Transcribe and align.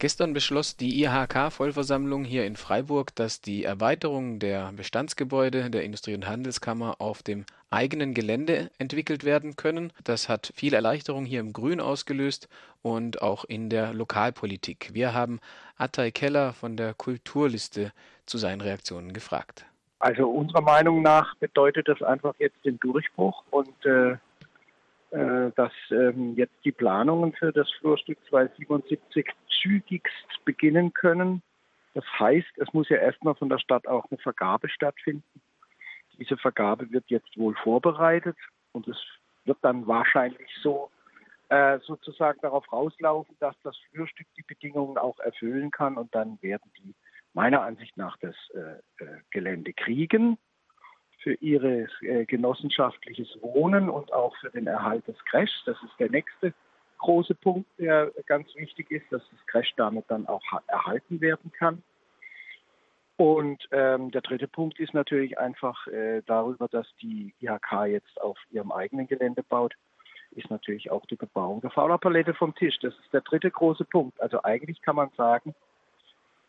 Gestern 0.00 0.32
beschloss 0.32 0.76
die 0.76 1.02
IHK-Vollversammlung 1.02 2.22
hier 2.22 2.46
in 2.46 2.54
Freiburg, 2.54 3.16
dass 3.16 3.40
die 3.40 3.64
Erweiterung 3.64 4.38
der 4.38 4.70
Bestandsgebäude 4.72 5.70
der 5.70 5.82
Industrie- 5.82 6.14
und 6.14 6.28
Handelskammer 6.28 7.00
auf 7.00 7.24
dem 7.24 7.44
eigenen 7.70 8.14
Gelände 8.14 8.70
entwickelt 8.78 9.24
werden 9.24 9.56
können. 9.56 9.92
Das 10.04 10.28
hat 10.28 10.52
viel 10.54 10.72
Erleichterung 10.72 11.24
hier 11.24 11.40
im 11.40 11.52
Grün 11.52 11.80
ausgelöst 11.80 12.48
und 12.80 13.22
auch 13.22 13.44
in 13.44 13.70
der 13.70 13.92
Lokalpolitik. 13.92 14.90
Wir 14.92 15.14
haben 15.14 15.40
Attai 15.76 16.12
Keller 16.12 16.52
von 16.52 16.76
der 16.76 16.94
Kulturliste 16.94 17.92
zu 18.24 18.38
seinen 18.38 18.60
Reaktionen 18.60 19.12
gefragt. 19.12 19.66
Also 19.98 20.28
unserer 20.28 20.62
Meinung 20.62 21.02
nach 21.02 21.34
bedeutet 21.38 21.88
das 21.88 22.00
einfach 22.02 22.34
jetzt 22.38 22.64
den 22.64 22.78
Durchbruch 22.78 23.42
und 23.50 23.84
äh, 23.84 24.16
äh, 25.10 25.50
dass 25.56 25.72
ähm, 25.90 26.34
jetzt 26.36 26.52
die 26.64 26.72
Planungen 26.72 27.32
für 27.32 27.50
das 27.50 27.70
Flurstück 27.80 28.18
277 28.28 29.26
zügigst 29.60 30.44
beginnen 30.44 30.92
können. 30.92 31.42
Das 31.94 32.04
heißt, 32.18 32.58
es 32.58 32.72
muss 32.72 32.88
ja 32.88 32.98
erstmal 32.98 33.34
von 33.34 33.48
der 33.48 33.58
Stadt 33.58 33.86
auch 33.86 34.06
eine 34.10 34.18
Vergabe 34.18 34.68
stattfinden. 34.68 35.40
Diese 36.18 36.36
Vergabe 36.36 36.90
wird 36.90 37.04
jetzt 37.08 37.36
wohl 37.36 37.54
vorbereitet 37.56 38.36
und 38.72 38.88
es 38.88 38.96
wird 39.44 39.58
dann 39.62 39.86
wahrscheinlich 39.86 40.48
so 40.62 40.90
äh, 41.48 41.78
sozusagen 41.80 42.40
darauf 42.42 42.70
rauslaufen, 42.72 43.36
dass 43.40 43.56
das 43.62 43.76
Flurstück 43.90 44.26
die 44.36 44.42
Bedingungen 44.42 44.98
auch 44.98 45.18
erfüllen 45.20 45.70
kann 45.70 45.96
und 45.96 46.14
dann 46.14 46.40
werden 46.42 46.70
die 46.78 46.94
meiner 47.34 47.62
Ansicht 47.62 47.96
nach 47.96 48.16
das 48.18 48.34
äh, 48.54 49.04
äh 49.04 49.20
Gelände 49.30 49.72
kriegen 49.72 50.38
für 51.22 51.34
ihr 51.34 51.88
äh, 52.02 52.24
genossenschaftliches 52.26 53.38
Wohnen 53.40 53.88
und 53.88 54.12
auch 54.12 54.36
für 54.36 54.50
den 54.50 54.66
Erhalt 54.66 55.06
des 55.08 55.16
Crashs. 55.24 55.62
Das 55.66 55.76
ist 55.82 55.98
der 55.98 56.10
nächste 56.10 56.52
große 56.98 57.34
Punkt, 57.34 57.68
der 57.78 58.12
ganz 58.26 58.54
wichtig 58.54 58.90
ist, 58.90 59.10
dass 59.10 59.22
das 59.30 59.46
Crash 59.46 59.72
damit 59.76 60.04
dann 60.08 60.26
auch 60.26 60.42
erhalten 60.66 61.20
werden 61.20 61.52
kann. 61.52 61.82
Und 63.16 63.68
ähm, 63.72 64.12
der 64.12 64.20
dritte 64.20 64.46
Punkt 64.46 64.78
ist 64.78 64.94
natürlich 64.94 65.38
einfach 65.38 65.88
äh, 65.88 66.22
darüber, 66.26 66.68
dass 66.68 66.86
die 67.02 67.34
IHK 67.40 67.86
jetzt 67.88 68.20
auf 68.20 68.38
ihrem 68.52 68.70
eigenen 68.70 69.08
Gelände 69.08 69.42
baut, 69.42 69.74
ist 70.32 70.50
natürlich 70.50 70.90
auch 70.90 71.04
die 71.06 71.16
Bebauung 71.16 71.60
der 71.60 71.70
Faulerpalette 71.70 72.34
vom 72.34 72.54
Tisch. 72.54 72.78
Das 72.80 72.94
ist 72.94 73.12
der 73.12 73.22
dritte 73.22 73.50
große 73.50 73.84
Punkt. 73.86 74.20
Also 74.20 74.42
eigentlich 74.44 74.80
kann 74.82 74.94
man 74.94 75.10
sagen, 75.16 75.54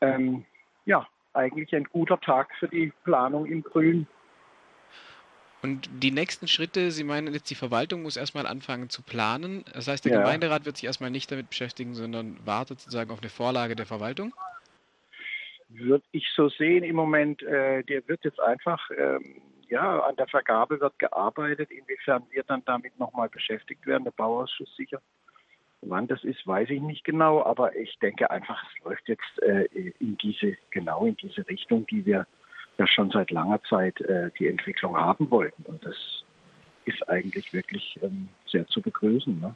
ähm, 0.00 0.44
ja, 0.86 1.06
eigentlich 1.34 1.74
ein 1.74 1.84
guter 1.84 2.18
Tag 2.20 2.48
für 2.58 2.68
die 2.68 2.92
Planung 3.04 3.46
im 3.46 3.62
Grün. 3.62 4.08
Und 5.66 5.90
die 6.00 6.12
nächsten 6.12 6.46
Schritte, 6.46 6.92
Sie 6.92 7.02
meinen 7.02 7.34
jetzt, 7.34 7.50
die 7.50 7.56
Verwaltung 7.56 8.02
muss 8.02 8.16
erstmal 8.16 8.46
anfangen 8.46 8.88
zu 8.88 9.02
planen. 9.02 9.64
Das 9.74 9.88
heißt, 9.88 10.04
der 10.04 10.12
ja. 10.12 10.18
Gemeinderat 10.20 10.64
wird 10.64 10.76
sich 10.76 10.84
erstmal 10.84 11.10
nicht 11.10 11.32
damit 11.32 11.48
beschäftigen, 11.48 11.94
sondern 11.94 12.38
wartet 12.46 12.78
sozusagen 12.78 13.10
auf 13.10 13.20
eine 13.20 13.30
Vorlage 13.30 13.74
der 13.74 13.84
Verwaltung? 13.84 14.32
Würde 15.68 16.04
ich 16.12 16.24
so 16.36 16.48
sehen 16.48 16.84
im 16.84 16.94
Moment. 16.94 17.42
Äh, 17.42 17.82
der 17.82 18.06
wird 18.06 18.22
jetzt 18.22 18.38
einfach, 18.38 18.80
ähm, 18.96 19.42
ja, 19.68 19.98
an 20.04 20.14
der 20.14 20.28
Vergabe 20.28 20.80
wird 20.80 20.96
gearbeitet. 21.00 21.72
Inwiefern 21.72 22.22
wir 22.30 22.44
dann 22.44 22.62
damit 22.64 22.96
nochmal 23.00 23.28
beschäftigt 23.28 23.84
werden, 23.88 24.04
der 24.04 24.12
Bauausschuss 24.12 24.72
sicher. 24.76 25.02
Wann 25.80 26.06
das 26.06 26.22
ist, 26.22 26.46
weiß 26.46 26.70
ich 26.70 26.80
nicht 26.80 27.02
genau, 27.02 27.42
aber 27.42 27.74
ich 27.74 27.98
denke 27.98 28.30
einfach, 28.30 28.62
es 28.70 28.84
läuft 28.84 29.08
jetzt 29.08 29.42
äh, 29.42 29.64
in 29.98 30.16
diese, 30.18 30.56
genau 30.70 31.06
in 31.06 31.16
diese 31.16 31.44
Richtung, 31.48 31.88
die 31.88 32.06
wir 32.06 32.24
ja 32.78 32.86
schon 32.86 33.10
seit 33.10 33.30
langer 33.30 33.62
Zeit 33.64 34.00
äh, 34.02 34.30
die 34.38 34.48
Entwicklung 34.48 34.96
haben 34.96 35.30
wollten. 35.30 35.62
Und 35.64 35.84
das 35.84 35.96
ist 36.84 37.08
eigentlich 37.08 37.52
wirklich 37.52 37.98
ähm, 38.02 38.28
sehr 38.46 38.66
zu 38.68 38.80
begrüßen. 38.80 39.40
Ne? 39.40 39.54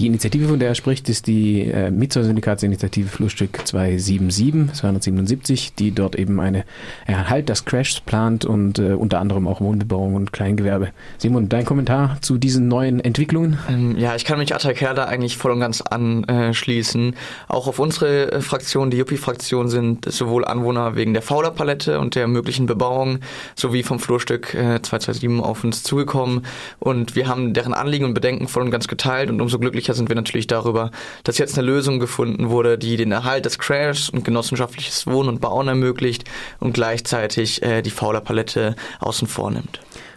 Die 0.00 0.06
Initiative, 0.06 0.48
von 0.48 0.58
der 0.58 0.70
er 0.70 0.74
spricht, 0.74 1.10
ist 1.10 1.26
die 1.26 1.60
äh, 1.60 1.90
Mitsoll-Syndikatsinitiative 1.90 3.06
Flurstück 3.06 3.60
277, 3.66 4.72
277, 4.72 5.74
die 5.74 5.90
dort 5.90 6.16
eben 6.16 6.40
eine 6.40 6.64
Erhalt 7.04 7.50
des 7.50 7.66
Crashs 7.66 8.00
plant 8.00 8.46
und 8.46 8.78
äh, 8.78 8.94
unter 8.94 9.20
anderem 9.20 9.46
auch 9.46 9.60
Wohnbebauung 9.60 10.14
und 10.14 10.32
Kleingewerbe. 10.32 10.88
Simon, 11.18 11.50
dein 11.50 11.66
Kommentar 11.66 12.16
zu 12.22 12.38
diesen 12.38 12.66
neuen 12.66 13.00
Entwicklungen? 13.00 13.58
Ähm, 13.68 13.98
ja, 13.98 14.16
ich 14.16 14.24
kann 14.24 14.38
mich 14.38 14.54
Attacker 14.54 14.94
da 14.94 15.04
eigentlich 15.04 15.36
voll 15.36 15.52
und 15.52 15.60
ganz 15.60 15.82
anschließen. 15.82 17.14
Auch 17.48 17.66
auf 17.66 17.78
unsere 17.78 18.32
äh, 18.32 18.40
Fraktion, 18.40 18.90
die 18.90 18.96
Juppie-Fraktion, 18.96 19.68
sind 19.68 20.10
sowohl 20.10 20.46
Anwohner 20.46 20.96
wegen 20.96 21.12
der 21.12 21.20
Faulerpalette 21.20 22.00
und 22.00 22.14
der 22.14 22.26
möglichen 22.26 22.64
Bebauung 22.64 23.18
sowie 23.54 23.82
vom 23.82 23.98
Flurstück 23.98 24.54
äh, 24.54 24.80
227 24.80 25.44
auf 25.44 25.62
uns 25.62 25.82
zugekommen 25.82 26.46
und 26.78 27.16
wir 27.16 27.28
haben 27.28 27.52
deren 27.52 27.74
Anliegen 27.74 28.06
und 28.06 28.14
Bedenken 28.14 28.48
voll 28.48 28.62
und 28.62 28.70
ganz 28.70 28.88
geteilt 28.88 29.28
und 29.28 29.42
umso 29.42 29.58
glücklicher 29.90 29.94
sind 29.94 30.08
wir 30.08 30.16
natürlich 30.16 30.46
darüber, 30.46 30.90
dass 31.24 31.38
jetzt 31.38 31.58
eine 31.58 31.66
Lösung 31.66 31.98
gefunden 31.98 32.50
wurde, 32.50 32.78
die 32.78 32.96
den 32.96 33.12
Erhalt 33.12 33.44
des 33.44 33.58
Crashs 33.58 34.08
und 34.08 34.24
genossenschaftliches 34.24 35.06
Wohnen 35.06 35.28
und 35.28 35.40
Bauen 35.40 35.68
ermöglicht 35.68 36.24
und 36.60 36.72
gleichzeitig 36.72 37.62
äh, 37.62 37.82
die 37.82 37.90
Faulerpalette 37.90 38.76
außen 39.00 39.28
vor 39.28 39.50
nimmt. 39.50 39.80